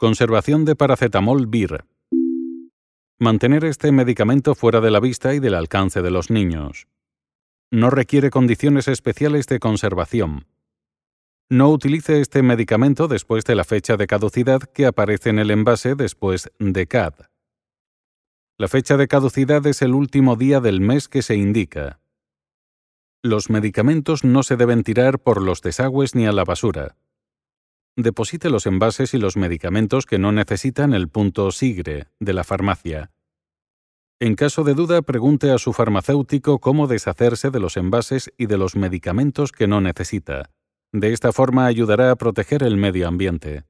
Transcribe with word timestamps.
Conservación 0.00 0.64
de 0.64 0.76
paracetamol 0.76 1.46
VIR. 1.46 1.84
Mantener 3.18 3.66
este 3.66 3.92
medicamento 3.92 4.54
fuera 4.54 4.80
de 4.80 4.90
la 4.90 4.98
vista 4.98 5.34
y 5.34 5.40
del 5.40 5.54
alcance 5.54 6.00
de 6.00 6.10
los 6.10 6.30
niños. 6.30 6.88
No 7.70 7.90
requiere 7.90 8.30
condiciones 8.30 8.88
especiales 8.88 9.46
de 9.46 9.58
conservación. 9.58 10.46
No 11.50 11.68
utilice 11.68 12.22
este 12.22 12.42
medicamento 12.42 13.08
después 13.08 13.44
de 13.44 13.54
la 13.54 13.64
fecha 13.64 13.98
de 13.98 14.06
caducidad 14.06 14.62
que 14.62 14.86
aparece 14.86 15.28
en 15.28 15.38
el 15.38 15.50
envase 15.50 15.94
después 15.94 16.50
de 16.58 16.86
CAD. 16.86 17.16
La 18.56 18.68
fecha 18.68 18.96
de 18.96 19.06
caducidad 19.06 19.66
es 19.66 19.82
el 19.82 19.92
último 19.92 20.36
día 20.36 20.60
del 20.60 20.80
mes 20.80 21.08
que 21.08 21.20
se 21.20 21.36
indica. 21.36 22.00
Los 23.22 23.50
medicamentos 23.50 24.24
no 24.24 24.44
se 24.44 24.56
deben 24.56 24.82
tirar 24.82 25.18
por 25.18 25.42
los 25.42 25.60
desagües 25.60 26.14
ni 26.14 26.24
a 26.24 26.32
la 26.32 26.44
basura. 26.44 26.96
Deposite 28.02 28.48
los 28.48 28.64
envases 28.64 29.12
y 29.12 29.18
los 29.18 29.36
medicamentos 29.36 30.06
que 30.06 30.18
no 30.18 30.32
necesitan 30.32 30.94
el 30.94 31.08
punto 31.08 31.50
SIGRE 31.52 32.06
de 32.18 32.32
la 32.32 32.44
farmacia. 32.44 33.10
En 34.20 34.36
caso 34.36 34.64
de 34.64 34.72
duda, 34.72 35.02
pregunte 35.02 35.50
a 35.50 35.58
su 35.58 35.74
farmacéutico 35.74 36.60
cómo 36.60 36.86
deshacerse 36.86 37.50
de 37.50 37.60
los 37.60 37.76
envases 37.76 38.32
y 38.38 38.46
de 38.46 38.56
los 38.56 38.74
medicamentos 38.74 39.52
que 39.52 39.66
no 39.66 39.82
necesita. 39.82 40.50
De 40.92 41.12
esta 41.12 41.32
forma 41.32 41.66
ayudará 41.66 42.10
a 42.10 42.16
proteger 42.16 42.62
el 42.62 42.78
medio 42.78 43.06
ambiente. 43.06 43.64